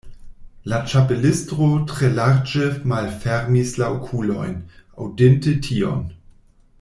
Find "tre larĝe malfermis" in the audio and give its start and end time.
1.91-3.75